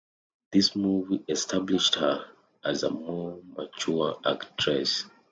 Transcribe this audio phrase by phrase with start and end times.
[0.51, 2.25] This movie established her
[2.63, 5.05] as a more mature actress.